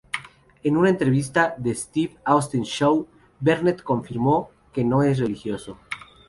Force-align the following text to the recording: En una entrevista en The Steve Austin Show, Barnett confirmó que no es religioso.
En 0.63 0.77
una 0.77 0.89
entrevista 0.89 1.53
en 1.57 1.61
The 1.63 1.75
Steve 1.75 2.17
Austin 2.25 2.63
Show, 2.63 3.07
Barnett 3.39 3.83
confirmó 3.83 4.49
que 4.73 4.83
no 4.83 5.03
es 5.03 5.19
religioso. 5.19 5.77